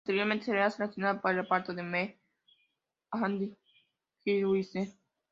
[0.03, 2.19] Posteriormente sería seleccionada para el reparto de "Me
[3.11, 3.57] and My Girl"
[4.25, 4.97] del West End.